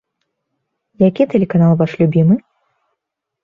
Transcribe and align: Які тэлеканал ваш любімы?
Які 1.07 1.29
тэлеканал 1.35 1.71
ваш 1.85 1.91
любімы? 2.03 2.35